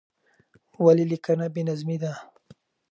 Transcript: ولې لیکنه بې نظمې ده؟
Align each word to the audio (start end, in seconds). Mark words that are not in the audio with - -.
ولې 0.85 1.05
لیکنه 1.11 1.45
بې 1.53 1.61
نظمې 1.69 1.97
ده؟ 2.03 2.13